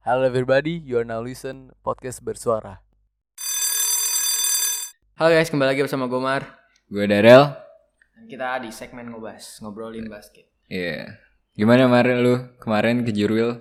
[0.00, 2.80] Hello everybody, you are now listen podcast bersuara.
[5.14, 6.42] Halo guys, kembali lagi bersama Gomar.
[6.88, 7.52] Gue Darel.
[8.16, 10.48] Dan kita di segmen ngobas, ngobrolin basket.
[10.66, 11.20] Iya.
[11.52, 12.34] Gimana kemarin lu?
[12.56, 13.60] Kemarin ke Jurwil?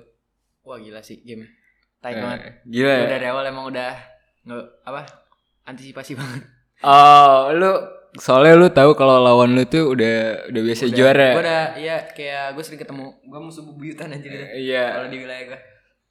[0.64, 1.44] Wah gila sih game.
[2.00, 2.40] Taik Eh, banget.
[2.64, 3.10] Gila Gua ya?
[3.12, 3.92] dari awal emang udah
[4.48, 5.02] nge, apa?
[5.68, 6.48] Antisipasi banget.
[6.80, 7.72] Oh, lu
[8.16, 11.30] soalnya lu tahu kalau lawan lu tuh udah udah biasa Udah- juara.
[11.36, 14.46] Gua udah iya kayak gue sering ketemu gue musuh bebuyutan aja gitu.
[14.56, 14.86] Iya.
[14.96, 15.60] Kalau di wilayah gue.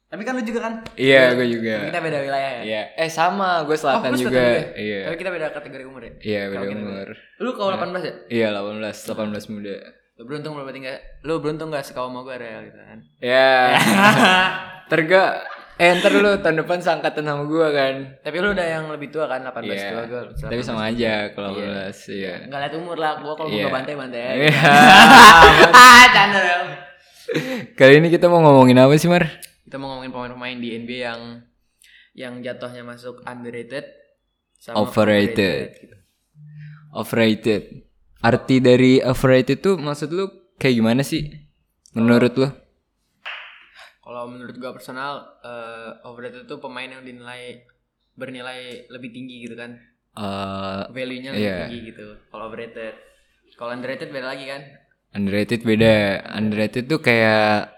[0.09, 0.73] Tapi kan lu juga kan?
[0.97, 1.73] Iya, gue juga.
[1.77, 2.61] Tapi kita beda wilayah ya.
[2.65, 2.81] Iya.
[2.97, 4.41] Eh sama, gue selatan Oh, juga.
[4.41, 4.99] selatan Iya.
[5.05, 6.11] Tapi kita beda kategori umur ya.
[6.17, 7.07] Iya, beda kita umur.
[7.37, 8.13] Lu kalau 18 ya?
[8.27, 9.75] Iya, 18, 18 muda.
[10.17, 12.99] Lu beruntung lu berarti enggak lu beruntung enggak sekawan sama gue real gitu kan.
[13.31, 13.49] Ya.
[14.85, 15.23] Terga
[15.77, 17.93] eh ntar lu tahun depan seangkatan sama gue kan.
[18.19, 19.89] Tapi lu udah yang lebih tua kan 18 Iya.
[19.93, 20.21] tua gue.
[20.41, 22.33] Tapi sama aja kalau 18, iya.
[22.43, 23.69] Enggak lihat umur lah, gua kalau Iya.
[23.69, 24.33] bantai-bantai aja.
[24.41, 24.59] Iya.
[25.69, 26.63] ah, canda Rel.
[27.77, 29.23] Kali ini kita mau ngomongin apa sih, Mar?
[29.69, 31.21] Kita mau ngomongin pemain-pemain di NBA yang
[32.17, 33.85] yang jatuhnya masuk underrated
[34.57, 35.77] sama Overrated.
[35.77, 35.95] gitu.
[36.89, 37.85] Overrated.
[38.19, 40.25] Arti dari overrated tuh maksud lu
[40.57, 41.21] kayak gimana sih?
[41.93, 42.49] Menurut lu?
[44.01, 47.61] Kalau menurut gua personal eh, overrated itu pemain yang dinilai
[48.17, 49.77] bernilai lebih tinggi gitu kan.
[50.17, 51.57] Eh, Value-nya lebih Iya.
[51.63, 52.17] tinggi gitu.
[52.27, 52.97] Kalau overrated.
[53.53, 54.61] Kalau underrated beda lagi kan.
[55.09, 56.25] underrated beda.
[56.27, 57.69] Underrated tuh kayak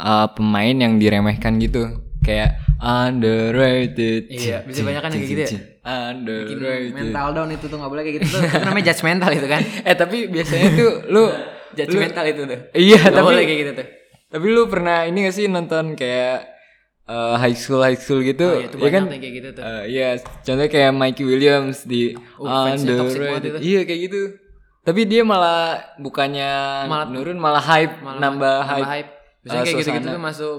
[0.00, 1.82] eh, pemain yang diremehkan gitu.
[2.20, 4.28] Kayak underrated.
[4.28, 5.48] Iya, bisa banyak kan yang kayak gitu ya?
[5.48, 6.92] Bikin Underrated.
[6.92, 8.40] mental down itu tuh nggak boleh kayak gitu tuh.
[8.42, 9.62] Itu namanya judgmental itu kan.
[9.88, 11.24] Eh tapi biasanya tuh lu
[11.70, 12.60] Judgmental itu tuh.
[12.74, 13.86] Iya, Nggak tapi boleh kayak gitu tuh.
[14.28, 16.36] Tapi lu pernah ini gak sih nonton kayak
[17.06, 18.42] eh, high school high school gitu?
[18.44, 19.02] Oh, iya, itu ya kan?
[19.08, 19.62] kayak gitu tuh.
[19.62, 20.08] Eh, Iya,
[20.42, 23.50] contohnya kayak Mikey Williams di Oh, underrated.
[23.50, 23.58] itu.
[23.64, 24.20] Iya kayak gitu.
[24.80, 26.52] Tapi dia malah bukannya
[26.84, 28.86] Malah- nurun malah hype, Malah nambah, hype.
[28.86, 29.10] hype.
[29.40, 30.56] Biasanya kayak gitu-gitu tuh masuk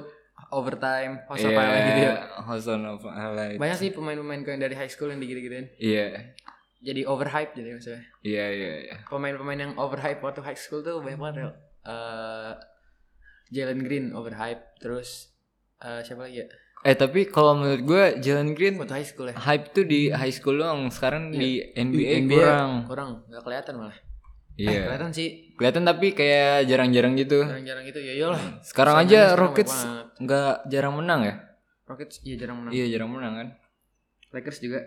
[0.50, 2.14] overtime, host of Iya, highlight gitu ya.
[2.44, 3.58] host of highlight.
[3.58, 5.70] Banyak sih pemain-pemain yang dari high school yang digitu-gituin.
[5.78, 6.34] Iya,
[6.82, 8.02] Jadi overhype jadi maksudnya.
[8.26, 8.72] iya, iya.
[8.84, 8.96] iya.
[9.06, 11.54] Pemain-pemain yang overhype waktu high school tuh banyak banget.
[11.86, 12.52] Eh,
[13.52, 15.30] Jalen Green overhype, terus
[15.78, 16.48] eh, siapa lagi ya?
[16.82, 19.38] Eh tapi kalau menurut gue Jalen Green Waktu high school ya.
[19.38, 20.90] hype tuh di high school doang.
[20.90, 22.72] Sekarang di NBA, NBA kurang.
[22.90, 23.98] Kurang, nggak kelihatan malah.
[24.56, 24.82] Eh, Iya.
[24.86, 25.28] kelihatan sih.
[25.56, 27.42] Kelihatan tapi kayak jarang-jarang gitu.
[27.42, 28.42] Jarang-jarang gitu ya iyalah.
[28.62, 29.76] Sekarang Saingannya aja Rockets
[30.18, 31.36] nggak jarang menang ya?
[31.86, 32.72] Rockets iya jarang menang.
[32.72, 33.48] Iya jarang menang kan?
[34.32, 34.80] Lakers juga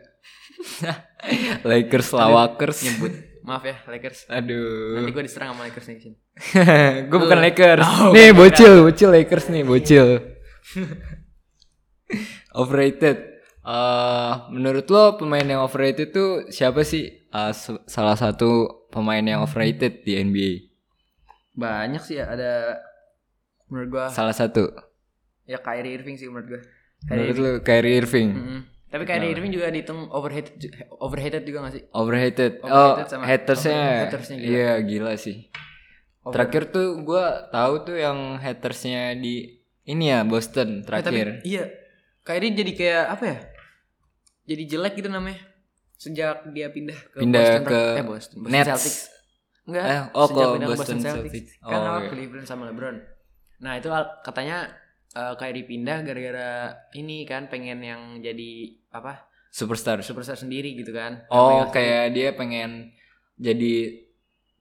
[1.69, 2.79] Lakers lawakers.
[2.83, 3.13] nyebut.
[3.45, 4.25] Maaf ya Lakers.
[4.27, 4.97] Aduh.
[4.97, 6.17] Nanti gue diserang sama Lakers nih sini.
[7.13, 7.85] gue bukan Lakers.
[8.01, 10.07] Oh, nih bocil, bocil Lakers nih, bocil.
[12.53, 13.19] overrated.
[13.65, 17.09] Eh, menurut lo pemain yang overrated tuh siapa sih?
[17.25, 20.50] Eh, s- salah satu pemain yang overrated di NBA.
[21.53, 22.78] Banyak sih ya ada
[23.66, 24.71] menurut gua Salah satu.
[25.44, 26.60] ya Kyrie Irving sih menurut gua.
[27.03, 28.31] Kyrie Menurut lo Kyrie Irving.
[28.31, 28.60] Mm-mm.
[28.87, 30.55] Tapi Kyrie Irving juga dihitung overrated
[30.97, 31.84] overrated juga gak sih?
[31.91, 32.53] Overrated.
[32.62, 33.75] Oh, Overrated sama- hatersnya.
[33.77, 34.49] over- hatersnya gila.
[34.49, 35.37] Iya, gila sih.
[36.22, 41.28] Over- Terakhir tuh gue tahu tuh yang hatersnya di ini ya Boston Eh, tapi terakhir.
[41.44, 41.65] iya.
[42.22, 43.38] Kyrie jadi kayak apa ya?
[44.47, 45.37] Jadi jelek gitu namanya.
[46.05, 48.69] Sejak dia pindah ke Pindah Boston ke eh Boston, Boston Nets.
[48.69, 48.99] Celtics.
[49.65, 49.85] Enggak.
[49.87, 51.33] Eh, oh, sejak pindah ke Boston Celtics.
[51.33, 51.53] Celtics.
[51.59, 52.09] Kan Oh, awal iya.
[52.11, 52.97] Cleveland sama LeBron.
[53.57, 53.89] Nah, itu
[54.21, 54.59] katanya
[55.11, 56.51] eh, Kyrie pindah gara-gara
[56.93, 58.51] ini kan pengen yang jadi
[58.91, 59.25] apa?
[59.49, 60.03] Superstar.
[60.03, 61.25] Superstar sendiri gitu kan.
[61.29, 62.91] Oh, Yang kayak dia pengen
[63.35, 64.03] jadi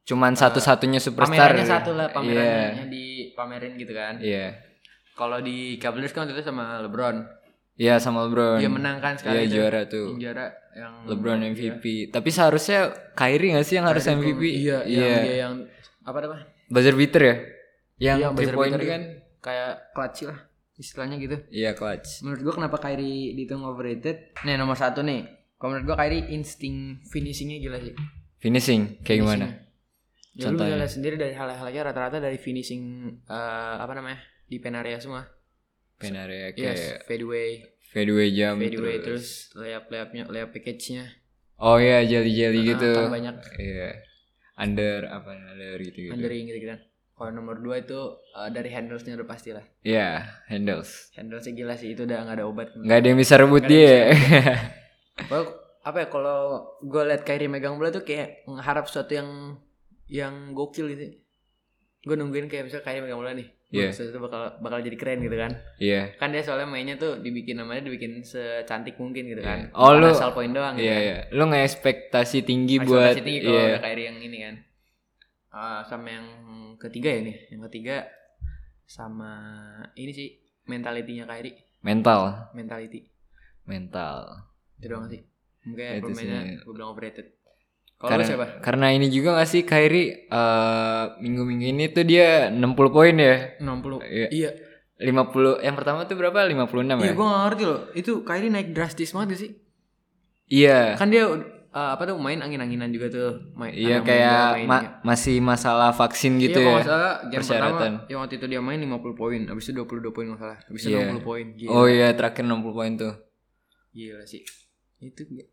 [0.04, 1.56] cuman satu-satunya superstar.
[1.56, 2.14] pamerannya satu lah Iya.
[2.14, 4.52] pamerannya dipamerin gitu kan Iya.
[5.14, 7.24] kalau di Cavaliers kan waktu itu sama LeBron
[7.76, 8.58] Iya sama LeBron.
[8.58, 9.54] dia menang kan Iya sekali itu.
[9.56, 10.06] juara tuh.
[10.08, 11.84] yang juara yang LeBron MVP.
[12.10, 12.80] Tapi seharusnya
[13.12, 14.42] Kyrie gak sih yang harus MVP?
[14.60, 15.18] iya yang Iya.
[15.20, 15.54] dia yang
[16.02, 17.36] apa namanya Buzzer beater ya?
[18.04, 19.02] Yang Iya, buzzer point beater kan?
[19.40, 20.38] kayak clutch lah
[20.76, 22.22] istilahnya gitu Iya clutch.
[22.22, 25.26] menurut gua kenapa Kyrie dihitung overrated nih nomor satu nih
[25.56, 26.76] kalau menurut gua Kyrie insting
[27.06, 27.94] finishingnya gila sih
[28.38, 29.48] Finishing kayak gimana?
[30.34, 30.76] Ya lu bisa Contohnya.
[30.76, 32.82] lihat sendiri dari hal-halnya rata-rata dari finishing
[33.24, 35.24] eh, apa namanya di pen area semua.
[35.98, 41.06] Pen area kayak Yes, fadeaway, fadeaway jam fadeaway terus layup layupnya layup package-nya.
[41.58, 42.92] Oh iya jelly jelly Nah, gitu.
[43.08, 43.90] banyak Iya.
[44.54, 46.14] Under apa under gitu gitu.
[46.14, 46.80] undering gitu kan.
[47.14, 48.00] Kalau nomor 2 itu
[48.36, 49.64] eh, dari handlesnya udah pasti lah.
[49.82, 51.14] Iya handles.
[51.14, 52.68] Handlesnya gila sih itu udah nggak ada obat.
[52.76, 54.12] Nggak ada yang bisa rebut dia.
[55.16, 55.46] Kalau
[55.88, 56.40] apa ya kalau
[56.82, 59.30] gue liat Kyrie megang bola tuh kayak mengharap sesuatu yang
[60.10, 61.22] yang gokil gitu.
[62.04, 63.48] Gue nungguin kayak misalnya Kyrie megang bola nih.
[63.74, 63.84] Iya.
[63.84, 65.52] Wah, sesuatu bakal bakal jadi keren gitu kan.
[65.78, 66.14] Iya.
[66.14, 69.74] kan dia soalnya mainnya tuh dibikin namanya dibikin secantik mungkin gitu kan Iya.
[69.74, 71.02] Oh, Bukan lu- asal poin doang gitu Iya kan.
[71.02, 71.18] iya.
[71.32, 73.66] Lu nggak ekspektasi tinggi Ekspektasi buat tinggi kalau iya.
[73.68, 74.56] ada Kyrie yang ini kan
[75.50, 76.28] Ah, sama yang
[76.78, 77.96] ketiga ya nih yang ketiga
[78.84, 79.32] sama
[79.94, 80.30] ini sih
[80.64, 82.22] mentalitinya Kyrie mental
[82.52, 83.10] mentality
[83.64, 85.22] mental itu doang sih
[85.64, 86.56] mungkin Itu pemainnya sih.
[86.60, 87.28] gue bilang overrated
[88.04, 88.46] kalau karena siapa?
[88.60, 92.60] karena ini juga gak sih Kyrie eh, minggu-minggu ini tuh dia 60
[92.90, 93.56] poin ya?
[93.58, 94.28] 60 Iya.
[94.30, 94.52] iya.
[94.96, 96.44] 50 yang pertama tuh berapa?
[96.44, 97.14] 56 iya ya?
[97.14, 97.80] gue gak ngerti loh.
[97.94, 99.52] Itu Kyrie naik drastis banget gak sih?
[100.46, 100.96] Iya.
[100.96, 101.40] Kan dia uh,
[101.92, 103.32] apa tuh main angin-anginan juga tuh.
[103.54, 107.74] Main iya kayak main- ma- masih masalah vaksin gitu iya, ya nggak salah game persyaratan.
[107.96, 110.82] pertama yang waktu itu dia main 50 poin habis itu 22 poin nggak salah habis
[110.82, 111.10] itu Iya.
[111.10, 111.46] 60 poin.
[111.54, 111.72] Gila.
[111.72, 113.14] Oh iya terakhir 60 poin tuh.
[113.92, 114.44] Gila sih.
[115.00, 115.44] Itu dia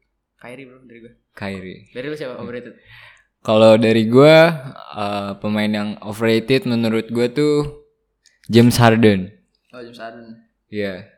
[0.41, 2.75] Kyrie bro dari gue Kyrie dari lu siapa overrated
[3.41, 4.53] Kalau dari gua
[4.93, 7.89] eh, pemain yang overrated menurut gua tuh
[8.47, 9.33] James Harden.
[9.71, 11.09] oh James Harden Iya.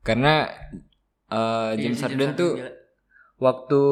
[0.00, 0.46] Karena
[1.26, 2.70] eh, Iya James sih, Harden tuh gila.
[3.38, 3.82] waktu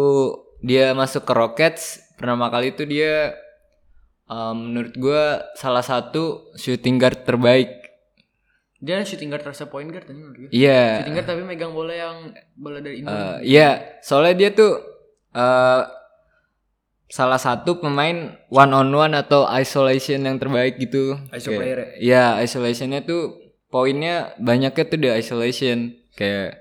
[0.62, 1.82] dia masuk ke Rockets
[2.14, 3.34] pertama kali itu dia
[4.28, 5.22] eh, menurut gua
[5.54, 7.81] salah satu shooting guard terbaik.
[8.82, 10.18] Dia shooting guard terasa point guard kan
[10.50, 10.98] Iya.
[10.98, 12.16] shooting guard tapi megang bola yang
[12.52, 13.68] bola dari Eh, Indo Iya,
[14.00, 14.72] soalnya dia tuh
[15.32, 15.82] eh
[17.06, 18.16] salah satu pemain
[18.48, 21.14] one on one atau isolation yang terbaik gitu.
[21.28, 21.88] ISO Kayak- player ya?
[22.00, 23.36] Iya, isolationnya tuh
[23.68, 25.78] poinnya banyaknya tuh di isolation
[26.12, 26.60] kayak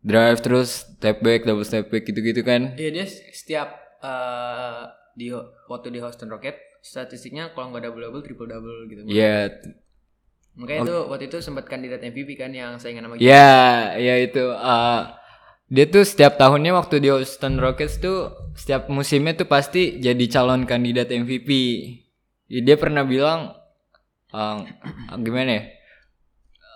[0.00, 2.72] drive terus step back, double step back gitu-gitu kan.
[2.74, 3.68] Iya dia setiap
[4.00, 5.28] eh, di
[5.68, 9.04] waktu di Houston Rocket statistiknya kalau nggak double double triple double gitu.
[9.04, 9.60] Iya,
[10.58, 14.44] Makanya itu waktu itu sempat kandidat MVP kan yang saingan sama Iya, iya itu.
[14.50, 15.00] eh,
[15.70, 20.66] dia tuh setiap tahunnya waktu di Houston Rockets tuh setiap musimnya tuh pasti jadi calon
[20.66, 21.50] kandidat MVP.
[22.50, 23.54] Ya, dia pernah bilang
[24.34, 24.58] eh,
[25.24, 25.62] gimana ya?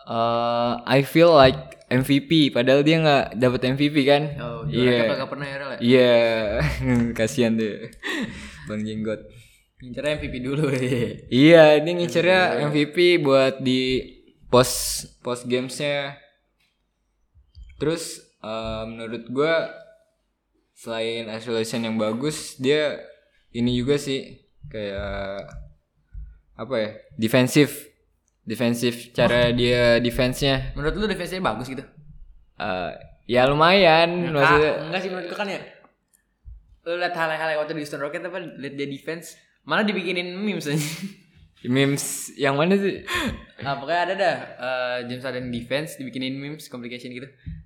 [0.04, 4.22] Eh, I feel like MVP padahal dia nggak dapet MVP kan?
[4.40, 5.04] Oh, Iya.
[5.04, 5.78] juara kagak pernah ya ya?
[5.82, 6.14] Iya,
[7.18, 7.90] kasihan deh.
[8.64, 9.20] Bang Jenggot.
[9.84, 10.80] Ngincernya MVP dulu ya.
[11.28, 12.40] Iya, dia ngincernya
[12.72, 14.00] MVP buat di
[14.48, 16.16] post post gamesnya.
[17.76, 19.68] Terus eh, menurut gua
[20.72, 22.96] selain isolation yang bagus, dia
[23.52, 24.40] ini juga sih
[24.72, 25.52] kayak
[26.56, 26.90] apa ya?
[27.20, 27.92] Defensif.
[28.40, 30.72] Defensif cara dia defense-nya.
[30.80, 31.84] Menurut lu defense-nya bagus gitu?
[32.56, 32.92] Eh,
[33.28, 34.80] ya lumayan maksudnya.
[34.80, 35.60] Kak, enggak sih menurut gua kan ya.
[36.88, 40.80] Lu lihat hal-hal waktu di Houston Rocket apa lihat dia defense malah dibikinin memes aja.
[41.64, 43.08] Memes yang mana sih?
[43.64, 47.24] Nah, pokoknya ada dah eh, James Harden defense dibikinin memes complication gitu.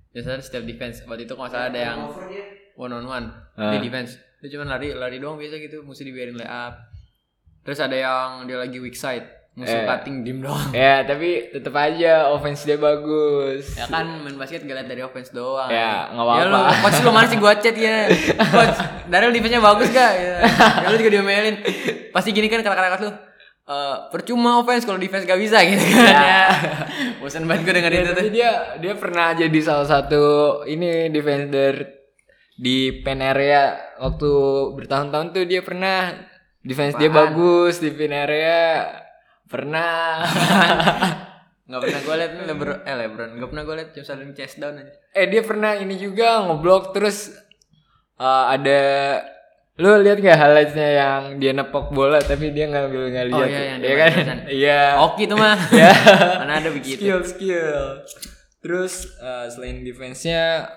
[0.09, 1.03] James Harden setiap defense.
[1.03, 1.99] Waktu itu kalau salah ada yang
[2.73, 3.27] one on one
[3.59, 3.75] Ah.
[3.75, 4.15] di defense.
[4.39, 6.79] Dia cuma lari lari doang biasa gitu, mesti dibiarin lay up.
[7.59, 9.85] Terus ada yang dia lagi weak side, musuh Eh.
[9.85, 10.69] cutting dim doang.
[10.75, 13.73] Ya, tapi tetap aja offense dia bagus.
[13.73, 15.67] Ya kan main basket gak liat dari offense doang.
[15.67, 16.83] Ya, nggak Ya lu, apa-apa.
[16.83, 18.07] coach lu mana sih gua chat ya.
[18.53, 20.11] Coach, Daryl defense-nya bagus gak?
[20.13, 20.35] Ya,
[20.77, 21.55] ya lu juga diomelin.
[22.09, 23.11] Pasti gini kan kata-kata lu.
[23.65, 26.45] Eh, percuma offense kalau defense gak bisa gitu kan ya.
[27.17, 28.29] Bosan banget gue dengerin Ya, itu tuh.
[28.31, 30.23] dia dia pernah jadi salah satu
[30.65, 32.01] ini defender
[32.51, 34.31] di pen area waktu
[34.73, 36.11] bertahun-tahun tuh dia pernah
[36.59, 37.29] defense dia Apaan?
[37.29, 38.89] bagus di pen area
[39.49, 40.21] pernah.
[41.65, 44.73] Gak pernah gue liat Lebron, eh Lebron, gak pernah gue liat James Harden chest down
[44.75, 44.89] aja.
[45.11, 47.29] eh dia pernah ini juga ngeblok terus
[48.15, 48.81] eh, ada
[49.75, 53.61] lu lihat gak highlightsnya yang dia nepok bola tapi dia ngambil nggak Oh, lihat iya,
[53.63, 54.81] yang ya dia kan iya.
[54.99, 55.61] Oke itu mah.
[55.77, 55.93] ya
[56.37, 56.97] Mana ada begitu.
[56.97, 58.01] skill skill.
[58.59, 60.73] Terus eh, selain defense-nya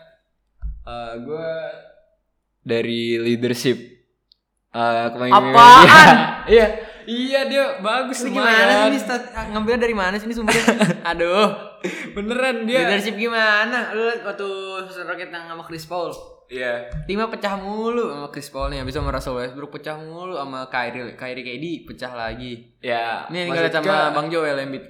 [0.82, 1.50] eh gue
[2.60, 3.80] dari leadership
[4.68, 6.16] eh kepemimpinan Apaan?
[6.46, 6.66] iya
[7.04, 10.64] iya dia bagus Ini gimana sih ini stat- ngambilnya dari mana sih ini sumbernya?
[11.10, 11.48] Aduh.
[12.12, 13.90] beneran dia Leadership gimana?
[13.90, 14.48] Lu waktu
[15.02, 16.14] Rocket yang sama Chris Paul.
[16.46, 20.36] iya Timnya pecah mulu sama Chris Paul nih, habis itu sama Russell Westbrook pecah mulu
[20.36, 22.76] sama Kyrie, Kyrie KD pecah lagi.
[22.78, 24.84] ya Ini yang sama Bang Joel Embiid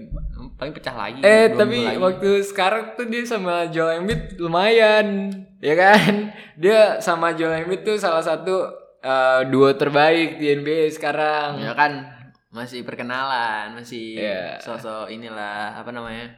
[0.52, 1.23] paling pecah lagi.
[1.23, 1.99] eh tapi lagi.
[1.99, 7.95] waktu sekarang tuh dia sama Joel Embiid lumayan ya kan dia sama Joel Embiid tuh
[7.95, 11.59] salah satu eh, duo terbaik di NBA sekarang.
[11.59, 12.06] Ya kan
[12.52, 14.61] masih perkenalan, masih Iya.
[14.61, 16.37] sosok inilah apa namanya?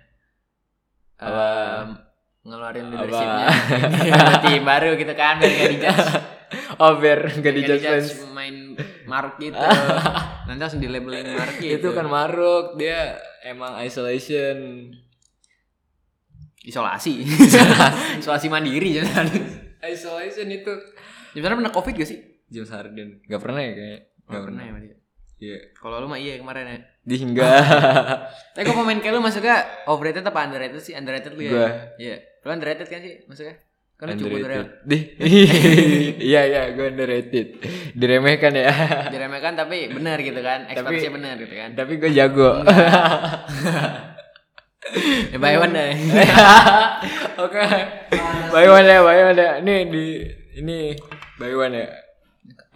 [1.19, 1.89] Em,
[2.43, 3.47] ngeluarin leadershipnya.
[4.09, 6.07] Ini tim baru gitu kan biar gak dijudge.
[6.79, 7.91] Oh biar gak dijudge
[8.31, 9.59] main mark gitu.
[10.47, 11.83] Nanti langsung di labelin mark gitu.
[11.83, 14.91] itu kan maruk dia emang isolation.
[16.63, 17.27] Isolasi.
[18.23, 19.27] Isolasi mandiri jangan.
[19.83, 20.73] Isolation itu.
[21.35, 22.21] Sebenarnya pernah covid gak sih?
[22.55, 24.85] James Harden gak pernah ya kayak Gak pernah ya Mas?
[25.37, 27.45] iya Kalau lu mah iya kemarin ya di hingga
[28.55, 30.97] Tapi kok pemain kayak lu masuknya overrated apa underrated sih?
[30.97, 31.53] Underrated lu ya?
[31.53, 31.69] Gua.
[32.01, 33.61] Iya Lu underrated kan sih masuknya?
[33.95, 34.99] Kan lu cukup underrated di
[36.33, 37.49] iya iya gue underrated
[37.93, 38.73] diremehkan ya
[39.13, 42.65] Diremehkan tapi benar gitu kan Ekspektasinya benar gitu kan tapi gue jago
[45.33, 45.93] Ya buy one deh.
[47.41, 47.65] Oke.
[48.53, 49.53] Buy one ya, buy one ya.
[49.65, 50.05] Nih di
[50.61, 50.93] ini
[51.41, 51.89] buy one ya.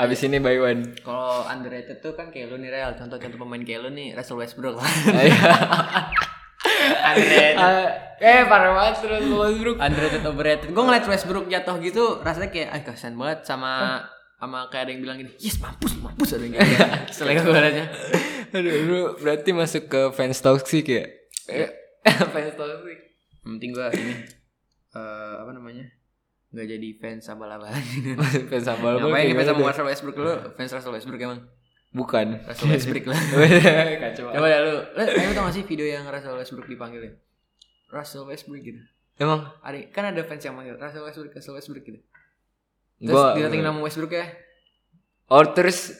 [0.00, 0.96] Abis ini buy one.
[1.04, 2.96] Kalau underrated tuh kan kayak lu nih Real.
[2.96, 4.88] Contoh-contoh pemain kayak lu nih Russell Westbrook lah.
[6.58, 7.14] Iya.
[7.14, 7.56] underrated.
[7.56, 7.86] Ah,
[8.18, 9.76] eh parah banget terus Westbrook.
[9.78, 10.68] Underrated overrated.
[10.72, 14.02] Gue ngeliat Westbrook jatuh gitu rasanya kayak ah kasihan banget sama
[14.38, 16.86] sama kayak ada yang bilang gini, yes mampus mampus ada yang gitu.
[17.14, 17.86] Setelah gue liatnya.
[18.54, 21.04] Aduh, lu berarti masuk ke fans toxic ya?
[21.50, 21.70] Eh,
[22.34, 22.98] fans toxic.
[23.42, 24.14] Penting gue ini
[24.94, 25.84] eh apa namanya
[26.48, 27.84] nggak jadi fans abal-abalan
[28.50, 29.68] fans abal lu Ngapain fans sama gimana tuh?
[29.68, 30.32] Russell Westbrook lu?
[30.56, 31.40] Fans Russell Westbrook emang?
[31.88, 32.26] Bukan.
[32.44, 33.20] Russell Westbrook lah.
[34.08, 34.28] Kacau.
[34.32, 37.12] Coba ya lu, lu tau gak sih video yang Russell Westbrook dipanggil ya?
[37.92, 38.80] Russell Westbrook gitu.
[39.18, 42.00] Emang Ada kan ada fans yang manggil Russell Westbrook, Russell Westbrook gitu.
[42.98, 44.26] Terus gua didatengin nama Westbrook ya,
[45.28, 45.92] Oh terus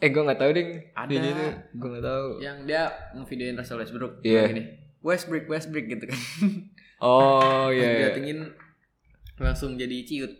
[0.00, 0.70] eh gua nggak tahu ding.
[0.92, 1.08] Ada.
[1.08, 1.46] Video itu
[1.78, 2.26] gua nggak tahu.
[2.40, 2.82] yang dia
[3.16, 4.12] ngevideoin Russell Westbrook.
[4.20, 4.62] Gini,
[5.00, 6.20] Westbrook, Westbrook gitu kan.
[7.00, 7.80] Oh iya.
[7.80, 7.92] iya.
[8.12, 8.50] didatengin
[9.40, 10.32] langsung jadi ciut.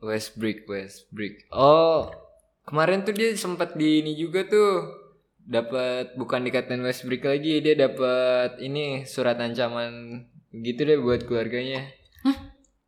[0.00, 1.48] Westbrook, Westbrook.
[1.52, 2.10] Oh,
[2.66, 5.00] kemarin tuh dia sempat di ini juga tuh.
[5.40, 11.90] Dapat bukan dikatain Westbrook lagi, dia dapat ini surat ancaman gitu deh buat keluarganya.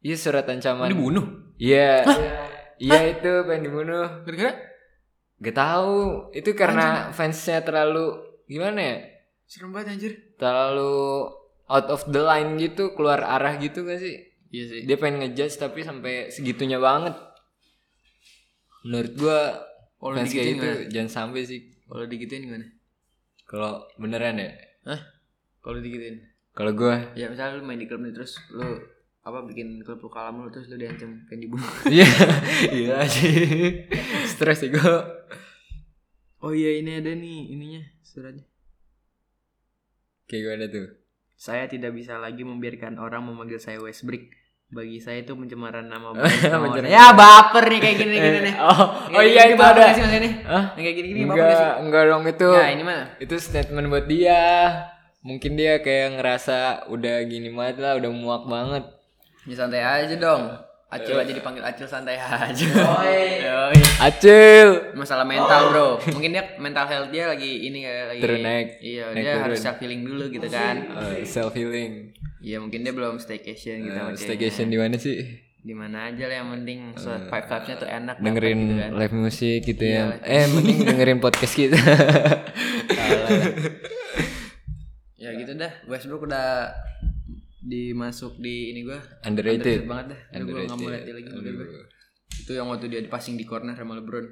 [0.03, 0.91] Iya surat ancaman.
[0.91, 1.55] Dibunuh.
[1.63, 2.03] Iya.
[2.83, 4.27] Iya itu pengen dibunuh.
[4.27, 4.59] Gara-gara
[5.43, 6.31] Gak tahu.
[6.35, 8.97] Itu karena fansnya terlalu gimana ya?
[9.47, 10.13] serem banget anjir.
[10.41, 11.29] Terlalu
[11.69, 14.32] out of the line gitu, keluar arah gitu gak sih?
[14.53, 14.81] Iya sih.
[14.85, 17.17] Dia pengen ngejudge tapi sampai segitunya banget.
[18.85, 19.41] Menurut gua
[19.97, 21.73] Kalau fans kayak gitu jangan sampai sih.
[21.89, 22.69] Kalau digituin gimana?
[23.49, 24.53] Kalau beneran ya.
[24.85, 25.01] Hah?
[25.65, 26.21] Kalau digituin?
[26.53, 28.77] Kalau gua Ya misalnya lu main di klub nih terus lu
[29.23, 31.73] apa bikin klub lu kalah mulu terus lu diancam pengen dibunuh.
[31.95, 32.09] iya
[32.77, 33.89] iya sih.
[34.29, 35.25] Stres sih gua.
[36.45, 38.45] Oh iya ini ada nih ininya suratnya.
[40.29, 40.89] Kayak gimana tuh?
[41.41, 44.42] Saya tidak bisa lagi membiarkan orang memanggil saya Westbrook.
[44.73, 46.49] Bagi saya itu pencemaran nama baik.
[46.49, 46.89] orang.
[46.89, 48.55] ya baper nih kayak gini gini nih.
[48.57, 48.73] Oh,
[49.05, 49.83] Kayak oh iya gini itu ada.
[49.85, 50.33] sih maksudnya nih?
[50.43, 50.65] Hah?
[50.73, 51.53] Yang kayak gini-gini baper sih?
[51.53, 52.49] Enggak, enggak dong itu.
[52.51, 53.01] Ya ini mah.
[53.19, 54.43] Itu statement buat dia.
[55.21, 58.85] Mungkin dia kayak ngerasa udah gini banget lah, udah muak banget.
[59.45, 60.43] Ya santai aja dong.
[60.89, 62.53] Acil aja dipanggil Acil santai aja.
[62.53, 63.45] Yoi.
[63.45, 63.77] Yoi.
[63.99, 64.69] Acil.
[64.93, 65.89] Masalah mental bro.
[66.07, 68.21] Mungkin dia mental health dia lagi ini kayak lagi.
[68.21, 68.67] Turun naik.
[68.79, 69.45] Iya Naik dia turun.
[69.47, 70.75] harus self healing dulu gitu kan.
[71.25, 72.13] self healing.
[72.43, 73.95] Iya mungkin dia belum staycation gitu.
[73.95, 75.17] Eh, staycation di mana sih?
[75.63, 78.91] di mana aja lah yang penting so, vibe vibesnya tuh enak dengerin gitu kan.
[78.99, 80.43] live music gitu Iya, ya.
[80.43, 81.79] Eh, mending dengerin podcast kita.
[85.15, 86.75] ya gitu dah Westbrook udah
[87.63, 89.87] dimasuk di ini gua Underrated.
[89.87, 91.31] banget dah Udah gua nggak mau lihat lagi
[92.35, 94.27] itu yang waktu dia dipasing di corner sama LeBron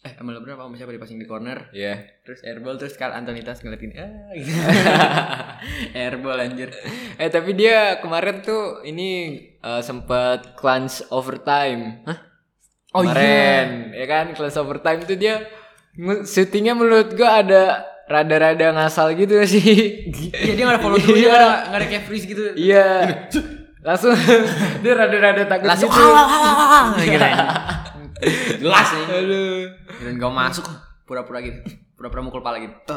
[0.00, 2.00] eh sama LeBron apa siapa dipasing di corner Iya.
[2.24, 4.48] terus airball terus Carl Anthony Towns ngeliatin ah gitu
[5.94, 6.72] airball anjir
[7.14, 9.10] Eh tapi dia kemarin tuh ini
[9.54, 12.00] eh, sempat clutch overtime.
[12.04, 12.16] Hah?
[12.90, 15.44] Oh, kemarin, ya kan clutch overtime tuh dia
[16.24, 17.62] syutingnya menurut gua ada
[18.08, 20.08] rada-rada ngasal gitu sih.
[20.32, 21.28] iya dia nggak ada follow through Iya.
[21.28, 22.88] nggak ada ada kayak freeze gitu Iya.
[23.86, 24.16] Langsung
[24.80, 26.08] dia rada-rada takut langsung gitu.
[28.60, 29.62] Jelas nih Aduh.
[30.04, 30.66] dan gak masuk
[31.04, 31.60] pura-pura gitu
[31.98, 32.96] pura-pura mukul pala gitu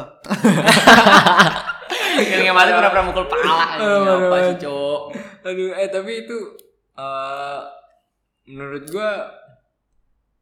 [2.44, 3.42] yang masuk pura-pura mukul pala.
[3.84, 5.00] Oh, apa sih cowok
[5.44, 6.38] Aduh, eh tapi itu
[6.96, 7.60] eh
[8.48, 9.28] menurut gua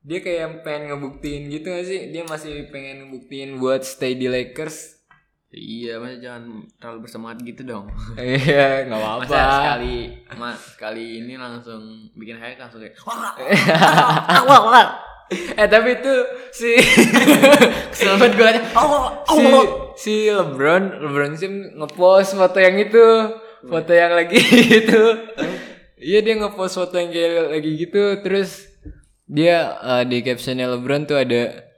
[0.03, 2.11] dia kayak pengen ngebuktiin gitu gak sih?
[2.11, 5.02] Dia masih pengen ngebuktiin buat stay di Lakers.
[5.53, 7.87] Iya masa jangan terlalu bersemangat gitu dong.
[8.17, 9.57] Iya, nggak masa apa-apa.
[9.61, 9.97] sekali
[10.41, 12.97] mas sekali ini langsung bikin hype langsung kayak
[15.33, 16.15] eh tapi itu
[16.53, 16.77] si
[17.93, 18.51] kesel banget gue
[19.33, 19.45] si
[19.97, 23.07] si LeBron LeBron James ngepost foto yang itu
[23.65, 24.41] foto yang lagi
[24.85, 25.03] itu.
[26.03, 28.69] Iya dia ngepost foto yang kayak lagi gitu terus
[29.25, 31.73] dia eh, di captionnya LeBron tuh ada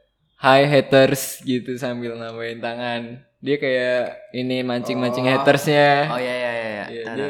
[0.44, 4.00] Hi haters gitu sambil nambahin tangan dia kayak
[4.32, 6.08] ini mancing-mancing hatersnya.
[6.08, 6.84] Oh iya iya iya iya.
[6.86, 7.28] Iya, Nah, dia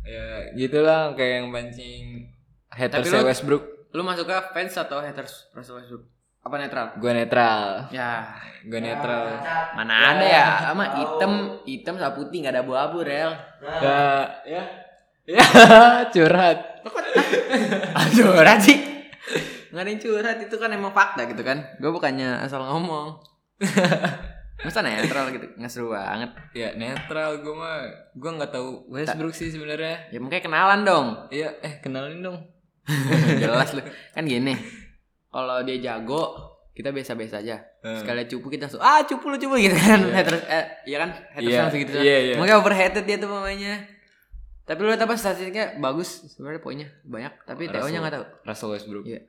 [0.00, 0.24] ya
[0.56, 2.30] gitulah kayak yang mancing
[2.68, 3.64] hatersnya lu- Westbrook.
[3.90, 6.06] lu masuk ke fans atau haters Russell Westbrook?
[6.40, 6.86] Apa netral?
[6.96, 7.90] Gue netral.
[7.90, 8.32] Ya.
[8.62, 9.34] Gue netral.
[9.74, 10.46] Mana ada ya?
[10.64, 11.32] Sama hitam
[11.66, 13.34] hitam sama putih nggak ada abu-abu rel.
[13.60, 13.98] Ya
[14.46, 14.62] ya.
[15.26, 15.42] Ya.
[16.14, 16.86] Curhat.
[18.14, 18.78] Curhat sih.
[19.70, 21.60] Nggak ada yang curhat itu kan emang fakta gitu kan.
[21.76, 23.20] Gue bukannya asal ngomong
[24.60, 27.80] masa netral gitu nggak seru banget ya netral gue mah
[28.12, 32.38] gue nggak tahu Westbrook sih sebenarnya ya mungkin kenalan dong iya eh kenalin dong
[33.42, 33.80] jelas lu
[34.12, 34.52] kan gini
[35.30, 37.60] kalau dia jago kita biasa-biasa aja.
[37.84, 37.98] Hmm.
[38.00, 40.00] Sekali cupu kita langsung ah cupu lu cupu gitu kan.
[40.00, 41.10] Haters eh iya kan?
[41.36, 41.92] Haters Iya, langsung gitu.
[42.00, 42.34] iya, iya.
[42.40, 43.84] Makanya overhated dia tuh pemainnya.
[44.64, 48.24] Tapi lu lihat apa statistiknya bagus sebenarnya poinnya banyak tapi TO-nya nggak tahu.
[48.46, 49.04] Russell Westbrook.
[49.04, 49.20] Iya.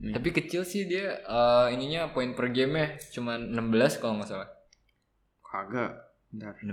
[0.00, 0.16] Hmm.
[0.16, 4.48] Tapi kecil sih dia eh, ininya poin per game cuma 16 kalau nggak salah.
[5.44, 5.92] Kagak.
[6.32, 6.56] Bentar.
[6.62, 6.72] 16.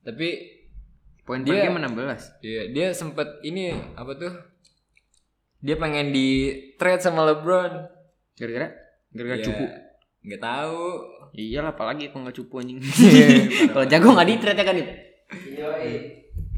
[0.00, 0.28] Tapi
[1.20, 2.42] Poin per Dia- game 16.
[2.42, 4.34] Iya, dia sempet ini apa tuh?
[5.62, 6.28] Dia pengen di
[6.74, 7.86] trade sama LeBron.
[8.34, 8.74] Gara-gara
[9.14, 9.64] gara-gara Iya, cupu.
[10.26, 10.82] Nggak tahu.
[11.30, 12.82] Iyalah apalagi kalau nggak cupu anjing.
[12.82, 13.26] Iya,
[13.72, 14.90] kalau jago nggak di trade ya kan Dit?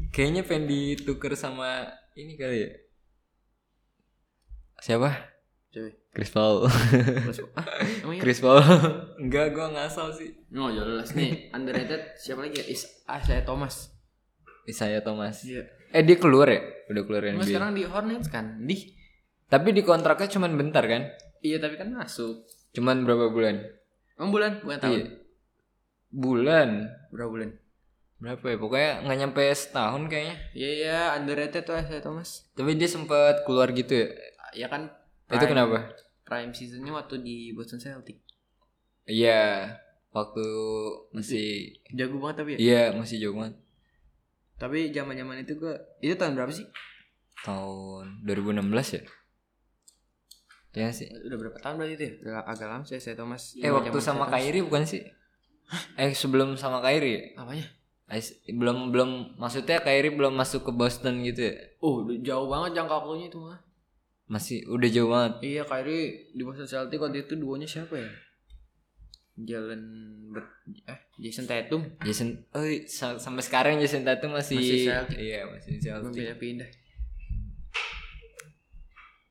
[0.09, 1.85] Kayaknya pengen dituker sama
[2.17, 2.69] ini kali ya.
[4.83, 5.15] Siapa?
[5.71, 5.89] Coba.
[6.11, 6.67] Chris Paul.
[7.23, 7.65] Terus, ah?
[8.19, 8.59] Chris Paul.
[9.15, 10.35] Enggak, gua ngasal sih.
[10.51, 12.65] No, jelas nih underrated siapa lagi ya?
[12.67, 13.95] Is Isaiah Thomas.
[14.67, 15.39] Isaiah Thomas.
[15.47, 15.71] Iya.
[15.95, 16.59] Eh dia keluar ya?
[16.91, 17.47] Udah keluar Cuma NBA.
[17.47, 18.59] sekarang di Hornets kan.
[18.59, 18.91] Di.
[19.47, 21.15] Tapi di kontraknya cuman bentar kan?
[21.39, 22.43] Iya tapi kan masuk.
[22.75, 23.63] Cuman berapa bulan?
[24.19, 24.99] Emang bulan bukan tahun.
[24.99, 25.05] Iya.
[26.11, 26.69] Bulan.
[27.07, 27.49] Berapa bulan?
[28.19, 28.57] Berapa ya?
[28.59, 30.35] Pokoknya nggak nyampe setahun kayaknya.
[30.51, 32.51] Iya iya underrated tuh Isaiah Thomas.
[32.51, 34.11] Tapi dia sempat keluar gitu ya.
[34.53, 34.89] Ya kan.
[35.29, 35.93] Itu kenapa?
[36.23, 38.23] Prime seasonnya waktu di Boston Celtic.
[39.03, 39.75] Iya,
[40.15, 40.45] waktu
[41.11, 42.57] masih Jago banget tapi ya.
[42.61, 43.59] iya masih jauh banget.
[44.55, 46.63] Tapi zaman zaman itu gua itu tahun berapa sih?
[47.43, 48.63] Tahun 2016
[48.95, 49.01] ya?
[50.73, 51.07] Iya sih.
[51.11, 52.13] Udah berapa tahun berarti itu ya?
[52.23, 53.53] Udah agak lama sih Isaiah Thomas.
[53.59, 54.31] Eh waktu sama.
[54.31, 55.03] Kyrie bukan sih?
[55.99, 57.43] Eh sebelum sama Kyrie ya?
[57.43, 57.67] Apanya?
[58.13, 58.21] Eh,
[58.53, 61.55] belum belum maksudnya Kyrie belum masuk ke Boston gitu ya?
[61.81, 63.57] Oh, jauh banget jangka waktunya itu mah.
[64.33, 65.33] Masih udah jauh banget.
[65.43, 68.09] Iya, Kyrie di Boston Celtics waktu itu duonya siapa ya?
[69.35, 69.81] Jalen
[70.29, 70.53] Bet-
[70.85, 75.17] eh Jason Tatum Jason, oh sa- sampai sekarang Jason Tatum masih, Masih Celtic.
[75.19, 76.09] iya masih Celtic.
[76.11, 76.69] pindah-pindah.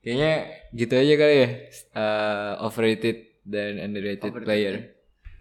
[0.00, 0.32] Kayaknya
[0.72, 1.48] gitu aja kali ya.
[1.92, 4.44] Eh, overrated dan underrated Overrated.
[4.44, 4.74] player.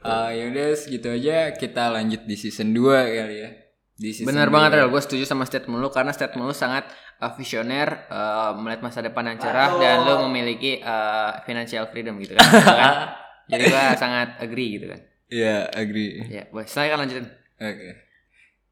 [0.01, 3.49] Eh yaudah segitu aja kita lanjut di season 2 kali ya.
[3.95, 4.53] Di season Benar 2.
[4.53, 6.89] banget Rel, gue setuju sama statement lu karena statement lu sangat
[7.21, 12.33] uh, visioner, uh, melihat masa depan yang cerah dan lu memiliki uh, financial freedom gitu
[12.33, 12.43] kan.
[12.43, 12.95] Gitu kan?
[13.51, 14.99] Jadi gue sangat agree gitu kan.
[15.27, 16.11] Iya, agree.
[16.27, 16.65] Ya, boleh.
[16.65, 17.27] Silakan lanjutin.
[17.55, 17.89] Oke.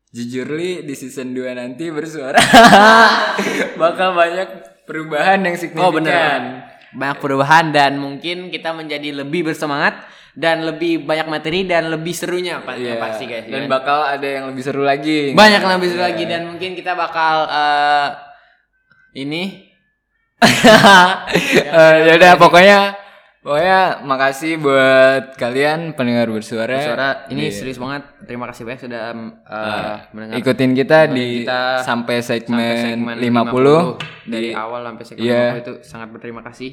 [0.09, 2.41] Jujur li di season 2 nanti bersuara
[3.77, 4.49] bakal banyak
[4.83, 5.85] perubahan yang signifikan.
[5.85, 10.01] Oh bener Banyak perubahan dan mungkin kita menjadi lebih bersemangat
[10.33, 12.97] dan lebih banyak materi dan lebih serunya pa- Iya.
[12.97, 13.45] yang pasti guys.
[13.45, 13.69] Dan ya kan?
[13.69, 15.37] bakal ada yang lebih seru lagi.
[15.37, 16.07] banyak yang lebih seru Iya.
[16.09, 18.07] lagi dan mungkin kita bakal uh,
[19.11, 19.71] ini
[21.69, 22.95] Eh, ya udah pokoknya
[23.39, 26.79] pokoknya makasih buat kalian pendengar bersuara.
[26.79, 27.55] suara ini Iya.
[27.55, 28.03] serius banget.
[28.23, 29.03] Terima kasih banyak sudah
[29.43, 35.03] uh, mendengar Ikutin kita di kita sampai segmen, sampai segmen 50, dari di, awal sampai
[35.03, 35.43] segmen Iya.
[35.55, 36.71] 50 itu sangat berterima kasih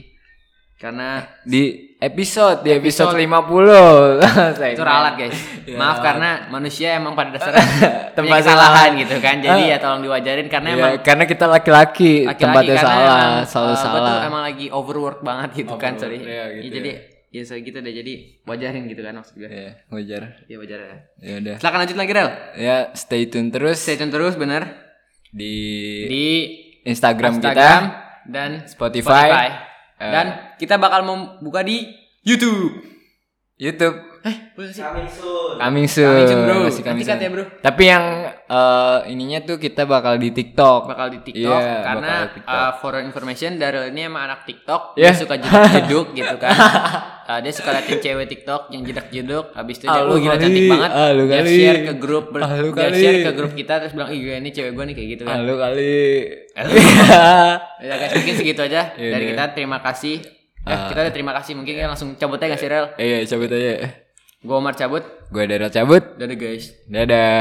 [0.76, 4.60] karena di episode di episode, Episode.
[4.60, 4.68] 50.
[4.76, 5.32] itu ralat guys.
[5.64, 7.64] Iya, Maaf karena manusia emang pada dasarnya
[8.16, 9.00] Tempat kesalahan salah.
[9.00, 9.40] gitu kan.
[9.40, 13.78] Jadi ya tolong diwajarin karena Iya, emang karena kita laki-laki, tempatnya salah, emang, selalu uh,
[13.80, 14.04] salah.
[14.04, 16.18] tuh emang lagi overwork banget gitu kan Overwork, sorry.
[16.20, 16.72] iya, gitu Ya, ya.
[16.72, 16.90] jadi
[17.26, 18.12] ya so gitu deh jadi
[18.44, 19.48] wajarin gitu kan maksud gue.
[19.48, 20.22] Iya, wajar.
[20.44, 20.94] Iya wajar ya.
[21.20, 21.56] Ya udah.
[21.56, 22.28] Silakan lanjut lagi Rel.
[22.54, 24.68] Ya, stay tune terus Stay tune terus bener
[25.32, 25.52] di,
[26.04, 26.24] di
[26.84, 29.75] Instagram, Instagram kita, dan Spotify, Eh.
[29.96, 31.88] Dan kita bakal membuka di
[32.24, 32.84] YouTube.
[33.56, 34.15] YouTube.
[34.26, 34.82] Eh, boleh sih.
[34.82, 35.54] Coming soon.
[35.56, 36.66] Coming soon, bro.
[36.66, 37.14] Masih coming soon.
[37.16, 37.44] ya, bro.
[37.56, 40.80] Tapi yang eh, ininya tuh kita bakal di TikTok.
[40.84, 42.50] bakal di TikTok Iya, karena TikTok.
[42.50, 45.10] uh, for information Daryl ini emang anak TikTok Yeah.
[45.10, 46.54] dia suka jeduk-jeduk gitu kan
[47.26, 50.62] Uh, dia suka liatin cewek TikTok yang jedak-jeduk habis itu dia Ah, lu gila cantik
[50.64, 51.54] banget Ah, lu dia kali.
[51.56, 52.98] share ke grup ber- Ah, lu dia kali.
[52.98, 55.34] share ke grup kita terus bilang ih gila, ini cewek gue nih kayak gitu kan
[55.36, 55.98] Halo kali.
[57.80, 59.10] ya guys mungkin segitu aja Yaudah.
[59.12, 60.16] dari kita terima kasih
[60.60, 60.86] eh Ah.
[60.88, 64.05] kita udah terima kasih mungkin kita langsung cabut aja gak sih Rel Iya, cabut aja.
[64.44, 66.02] Gue Omar cabut Gue Daryl cabut.
[66.20, 67.34] dadah guys Dadah.